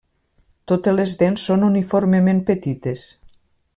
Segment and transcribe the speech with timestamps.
[0.71, 3.05] Totes les dents són uniformement petites.